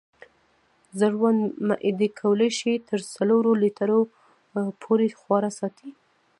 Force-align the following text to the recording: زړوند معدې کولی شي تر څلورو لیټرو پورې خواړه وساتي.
زړوند 0.99 1.41
معدې 1.67 2.07
کولی 2.19 2.49
شي 2.59 2.73
تر 2.89 2.99
څلورو 3.13 3.51
لیټرو 3.63 4.01
پورې 4.81 5.07
خواړه 5.19 5.49
وساتي. 5.51 5.89